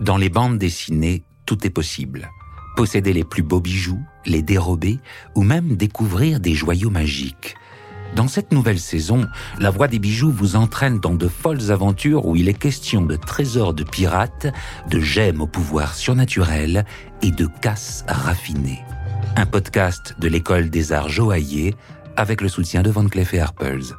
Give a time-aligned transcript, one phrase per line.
[0.00, 2.30] Dans les bandes dessinées, tout est possible.
[2.74, 4.98] Posséder les plus beaux bijoux, les dérober
[5.34, 7.54] ou même découvrir des joyaux magiques.
[8.16, 9.26] Dans cette nouvelle saison,
[9.58, 13.14] la voix des bijoux vous entraîne dans de folles aventures où il est question de
[13.14, 14.46] trésors de pirates,
[14.88, 16.86] de gemmes au pouvoir surnaturel
[17.20, 18.80] et de casses raffinées.
[19.36, 21.74] Un podcast de l'école des arts joailliers
[22.16, 23.94] avec le soutien de Van Cleef et.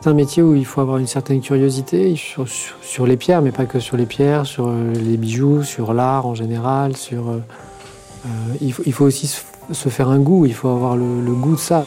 [0.00, 3.66] C'est un métier où il faut avoir une certaine curiosité sur, les pierres, mais pas
[3.66, 6.96] que sur les pierres, sur euh, les bijoux, sur l'art en général.
[6.96, 7.38] Sur, euh,
[8.26, 8.28] euh,
[8.60, 11.84] il, faut, aussi se, faire un goût, il faut avoir le, goût de ça.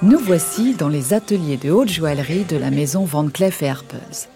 [0.00, 4.28] Nous voici dans les ateliers de haute joaillerie de la maison Van Cleef Arpels.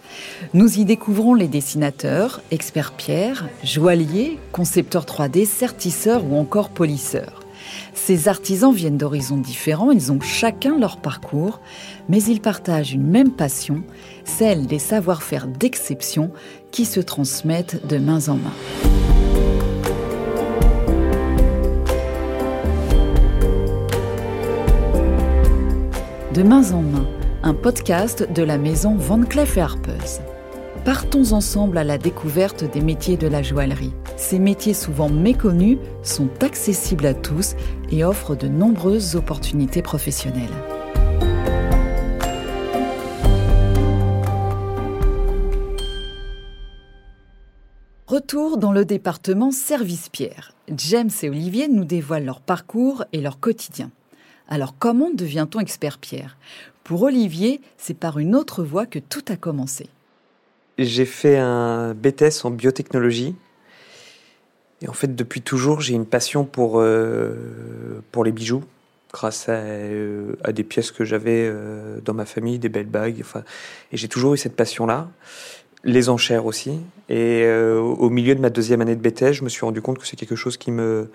[0.55, 7.41] Nous y découvrons les dessinateurs, experts pierre, joailliers, concepteurs 3D, sertisseurs ou encore polisseurs.
[7.95, 11.61] Ces artisans viennent d'horizons différents, ils ont chacun leur parcours,
[12.08, 13.83] mais ils partagent une même passion,
[14.25, 16.30] celle des savoir-faire d'exception
[16.70, 18.53] qui se transmettent de main en main.
[26.34, 27.06] De main en main,
[27.47, 30.20] un podcast de la maison Van Cleef Arpels.
[30.84, 33.92] Partons ensemble à la découverte des métiers de la joaillerie.
[34.16, 37.55] Ces métiers souvent méconnus sont accessibles à tous
[37.92, 40.50] et offrent de nombreuses opportunités professionnelles.
[48.08, 50.50] Retour dans le département Service-Pierre.
[50.77, 53.92] James et Olivier nous dévoilent leur parcours et leur quotidien.
[54.48, 56.36] Alors comment devient-on expert pierre?
[56.84, 59.89] Pour Olivier, c'est par une autre voie que tout a commencé.
[60.78, 63.34] J'ai fait un BTS en biotechnologie.
[64.83, 68.62] Et en fait, depuis toujours, j'ai une passion pour, euh, pour les bijoux,
[69.12, 73.24] grâce à, euh, des pièces que j'avais euh, dans ma famille, des belles bagues.
[73.90, 75.08] Et j'ai toujours eu cette passion-là.
[75.83, 76.78] Les enchères aussi.
[77.08, 80.07] Et au milieu de ma deuxième année de BTS, je me suis rendu compte que
[80.07, 81.08] c'est quelque chose qui me,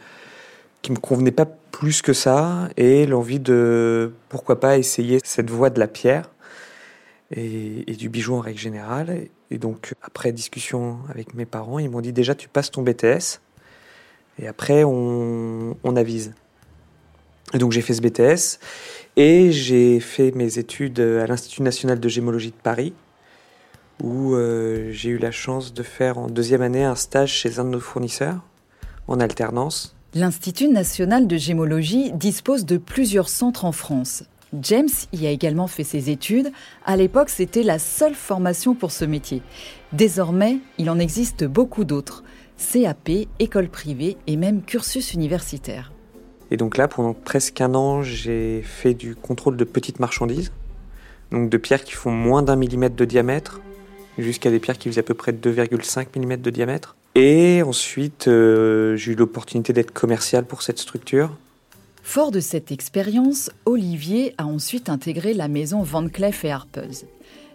[0.82, 5.70] qui me convenait pas plus que ça et l'envie de pourquoi pas essayer cette voie
[5.70, 6.30] de la pierre
[7.32, 9.28] et, du bijou en règle générale.
[9.52, 13.40] Et donc après discussion avec mes parents, ils m'ont dit déjà tu passes ton BTS
[14.40, 16.34] et après on, on avise.
[17.54, 18.60] Et donc j'ai fait ce BTS
[19.18, 22.94] et j'ai fait mes études à l'Institut national de gémologie de Paris
[24.02, 27.66] où euh, j'ai eu la chance de faire en deuxième année un stage chez un
[27.66, 28.42] de nos fournisseurs
[29.08, 34.26] en alternance L'Institut national de gémologie dispose de plusieurs centres en France.
[34.62, 36.52] James y a également fait ses études.
[36.86, 39.42] À l'époque, c'était la seule formation pour ce métier.
[39.94, 42.26] Désormais, il en existe beaucoup d'autres.
[42.58, 45.94] CAP, école privée et même cursus universitaire.
[46.52, 50.52] Et donc là, pendant presque un an, j'ai fait du contrôle de petites marchandises.
[51.32, 53.62] Donc de pierres qui font moins d'un millimètre de diamètre,
[54.18, 56.98] jusqu'à des pierres qui faisaient à peu près 2,5 mm de diamètre.
[57.16, 61.36] Et ensuite, euh, j'ai eu l'opportunité d'être commercial pour cette structure.
[62.04, 67.06] Fort de cette expérience, Olivier a ensuite intégré la maison Van Cleef et Arpels.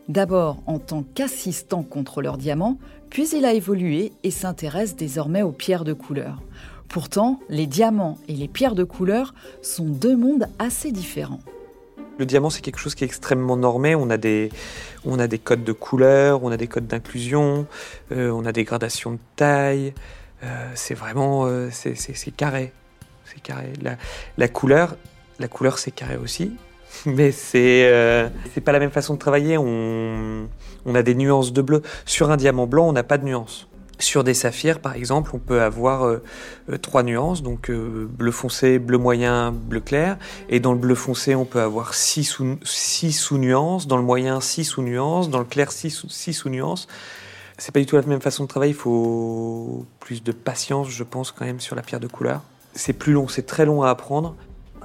[0.08, 2.78] D'abord en tant qu'assistant contrôleur diamant,
[3.10, 6.40] puis il a évolué et s'intéresse désormais aux pierres de couleur.
[6.88, 11.40] Pourtant, les diamants et les pierres de couleur sont deux mondes assez différents.
[12.18, 13.94] Le diamant, c'est quelque chose qui est extrêmement normé.
[13.94, 14.50] On a des,
[15.04, 17.66] on a des codes de couleur, on a des codes d'inclusion,
[18.12, 19.92] euh, on a des gradations de taille.
[20.42, 22.72] Euh, c'est vraiment, euh, c'est carré.
[23.26, 23.72] C'est carré.
[23.82, 23.96] La,
[24.38, 24.96] la, couleur,
[25.38, 26.52] la couleur, c'est carré aussi.
[27.06, 27.92] Mais c'est
[28.54, 29.58] c'est pas la même façon de travailler.
[29.58, 30.48] On,
[30.86, 31.82] on a des nuances de bleu.
[32.06, 33.68] Sur un diamant blanc, on n'a pas de nuances.
[33.98, 36.22] Sur des saphirs, par exemple, on peut avoir euh,
[36.70, 40.18] euh, trois nuances, donc euh, bleu foncé, bleu moyen, bleu clair.
[40.50, 44.42] Et dans le bleu foncé, on peut avoir six sous, six sous-nuances, dans le moyen,
[44.42, 46.88] six sous-nuances, dans le clair, six, six sous-nuances.
[47.56, 51.02] C'est pas du tout la même façon de travailler, il faut plus de patience, je
[51.02, 52.42] pense, quand même, sur la pierre de couleur.
[52.74, 54.36] C'est plus long, c'est très long à apprendre.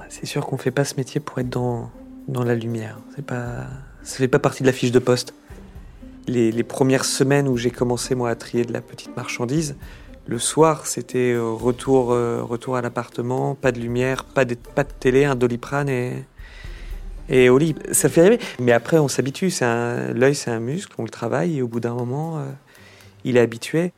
[0.08, 1.90] C'est sûr qu'on fait pas ce métier pour être dans,
[2.28, 2.98] dans la lumière.
[3.14, 3.66] C'est pas,
[4.02, 5.34] ça fait pas partie de la fiche de poste
[6.26, 9.76] les, premières semaines où j'ai commencé moi à trier de la petite marchandise,
[10.26, 14.56] le soir c'était euh, retour, euh, retour à l'appartement, pas de lumière, pas de,
[15.00, 16.24] télé, un doliprane et,
[17.28, 17.74] et au lit.
[17.90, 18.38] Ça fait rêver.
[18.60, 21.94] Mais après on s'habitue, l'œil c'est un muscle, on le travaille et au bout d'un
[21.94, 22.44] moment euh,
[23.24, 23.92] il est habitué.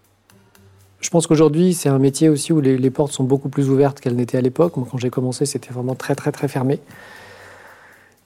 [1.00, 4.00] Je pense qu'aujourd'hui, c'est un métier aussi où les, les, portes sont beaucoup plus ouvertes
[4.00, 4.72] qu'elles n'étaient à l'époque.
[4.72, 6.80] Quand j'ai commencé, c'était vraiment très, très, très fermé.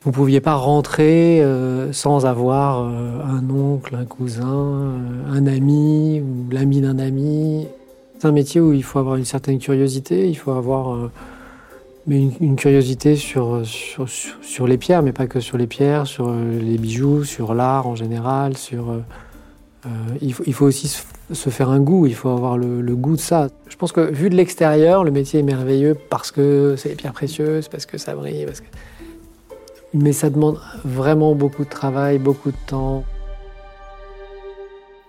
[0.02, 4.96] Vous ne pouviez pas rentrer euh, sans avoir euh, un oncle, un cousin, euh,
[5.28, 7.66] un ami ou l'ami d'un ami.
[8.16, 11.10] C'est un métier où il faut avoir une certaine curiosité, il faut avoir
[12.08, 17.22] une, curiosité sur, sur, les pierres, mais pas que sur les pierres, sur les bijoux,
[17.22, 18.54] sur l'art en général.
[20.20, 23.14] Il, faut, il, faut, aussi se, faire un goût, il faut avoir le, le, goût
[23.14, 23.50] de ça.
[23.68, 27.12] Je pense que vu de l'extérieur, le métier est merveilleux parce que c'est les pierres
[27.12, 28.66] précieuses, parce que ça brille, parce que...
[29.94, 33.04] mais ça demande vraiment beaucoup de travail, beaucoup de temps.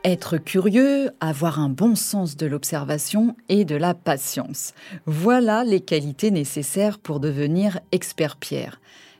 [0.05, 4.73] Être curieux, avoir un bon sens de l'observation et de la patience.
[5.05, 8.79] Voilà les qualités nécessaires pour devenir expert pierre.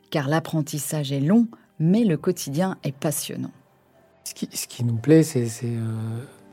[0.09, 1.47] Car l'apprentissage est long,
[1.79, 3.51] mais le quotidien est passionnant.
[4.23, 5.95] Ce qui, ce qui nous plaît, c'est euh,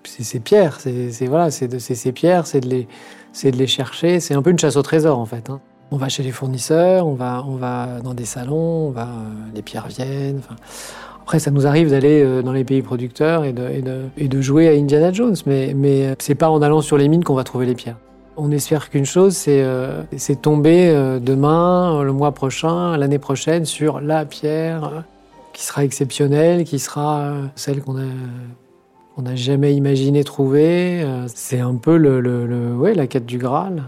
[0.05, 0.81] ces pierres.
[0.81, 2.89] C'est voilà, ces pierres, c'est de, les,
[3.45, 4.19] de les chercher.
[4.19, 5.51] C'est un peu une chasse au trésor, en fait.
[5.51, 5.61] Hein.
[5.91, 9.55] On va chez les fournisseurs, on va, on va dans des salons, on va, euh,
[9.55, 10.41] les pierres viennent.
[11.27, 13.69] Après, ça nous arrive d'aller euh, dans les pays producteurs et de,
[14.17, 17.25] et de, jouer à Indiana Jones, mais, mais c'est pas en allant sur les mines
[17.25, 17.97] qu'on va trouver les pierres.
[18.37, 20.05] On espère qu'une chose, c'est euh,
[20.41, 25.03] tomber euh, demain, le mois prochain, l'année prochaine sur la pierre
[25.53, 28.07] qui sera exceptionnelle, qui sera celle qu'on a
[29.17, 31.05] on n'a jamais imaginé trouver.
[31.27, 33.83] C'est un peu le, le, ouais, la quête du Graal.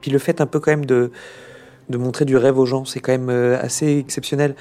[0.00, 1.10] Puis le fait un peu quand même de,
[1.88, 4.54] de montrer du rêve aux gens, c'est quand même assez exceptionnel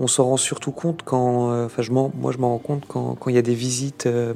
[0.00, 3.16] on s'en rend surtout compte quand, euh, enfin, je moi, je m'en rends compte quand,
[3.28, 4.32] il y a des visites euh,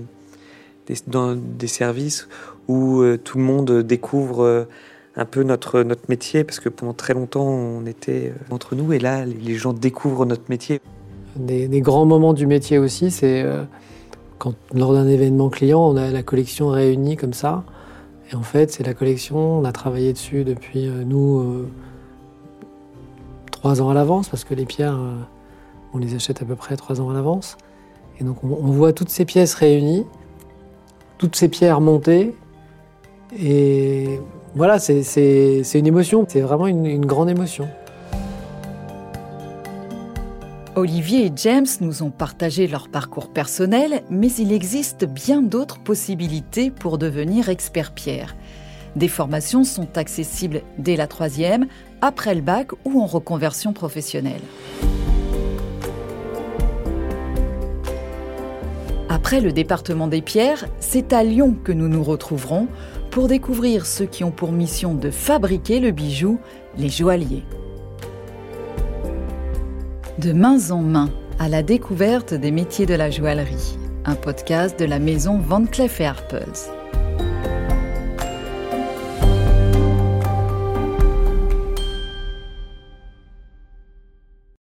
[1.07, 2.29] dans des services
[2.69, 4.67] où euh, tout le monde découvre
[5.17, 8.99] un peu notre, notre métier, parce que pendant très longtemps, on était entre nous, et
[8.99, 10.81] là, les gens découvrent notre métier.
[11.37, 13.45] Des, grands moments du métier aussi, c'est
[14.39, 17.65] quand, lors d'un événement client, on a la collection réunie comme ça.
[18.33, 21.67] Et en fait, c'est la collection, on a travaillé dessus depuis, nous,
[23.51, 24.99] trois ans à l'avance, parce que les pierres
[25.95, 27.57] on les achète à peu près trois ans à l'avance.
[28.21, 30.05] Et donc on, voit toutes ces pièces réunies,
[31.19, 32.35] toutes ces pierres montées.
[33.39, 34.21] Et
[34.55, 37.69] voilà, c'est une émotion, c'est vraiment une, une grande émotion.
[40.77, 46.73] Olivier et James nous ont partagé leur parcours personnel, mais il existe bien d'autres possibilités
[46.73, 48.35] pour devenir expert pierre.
[48.97, 51.69] Des formations sont accessibles dès la troisième,
[52.01, 54.41] après le bac ou en reconversion professionnelle.
[59.09, 62.67] Après le département des pierres, c'est à Lyon que nous nous retrouverons
[63.13, 66.41] pour découvrir ceux qui ont pour mission de fabriquer le bijou,
[66.77, 67.45] les joailliers.
[70.19, 74.85] De main en main, à la découverte des métiers de la joaillerie, un podcast de
[74.85, 76.74] la maison Van Cleef Arpels.